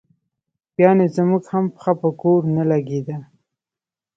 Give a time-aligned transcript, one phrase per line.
[0.75, 3.17] بیا نو زموږ هم پښه په کور نه لګېده.